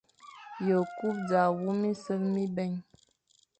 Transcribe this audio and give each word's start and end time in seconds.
Ye 0.65 0.77
ku 0.95 1.07
za 1.27 1.41
wum 1.59 1.77
minsef 1.81 2.21
mibè. 2.33 2.65